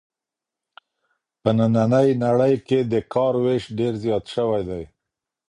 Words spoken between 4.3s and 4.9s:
سوی دی.